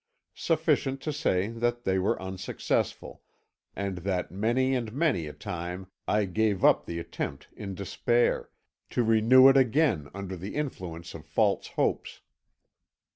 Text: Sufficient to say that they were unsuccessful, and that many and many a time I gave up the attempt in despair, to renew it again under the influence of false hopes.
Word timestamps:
Sufficient 0.33 0.99
to 1.01 1.13
say 1.13 1.49
that 1.49 1.83
they 1.83 1.99
were 1.99 2.19
unsuccessful, 2.19 3.21
and 3.75 3.99
that 3.99 4.31
many 4.31 4.73
and 4.73 4.91
many 4.93 5.27
a 5.27 5.33
time 5.33 5.91
I 6.07 6.25
gave 6.25 6.65
up 6.65 6.87
the 6.87 6.97
attempt 6.97 7.49
in 7.55 7.75
despair, 7.75 8.49
to 8.89 9.03
renew 9.03 9.47
it 9.47 9.57
again 9.57 10.09
under 10.11 10.35
the 10.35 10.55
influence 10.55 11.13
of 11.13 11.23
false 11.27 11.67
hopes. 11.67 12.21